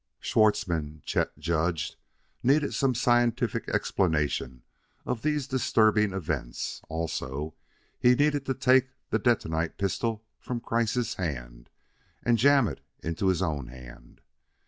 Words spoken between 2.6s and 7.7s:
some scientific explanation of these disturbing events; also